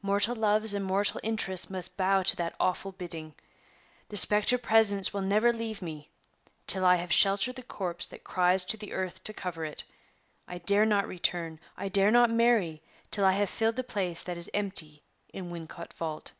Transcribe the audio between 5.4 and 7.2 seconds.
leave me till I have